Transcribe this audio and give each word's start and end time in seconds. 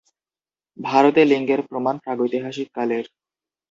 ভারতে 0.79 1.21
লিঙ্গের 1.25 1.61
প্রমাণ 1.69 1.95
প্রাগৈতিহাসিক 2.03 2.67
কালের। 2.75 3.05